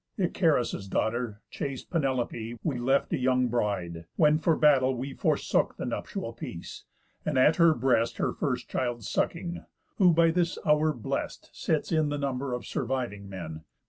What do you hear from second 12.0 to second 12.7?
the number of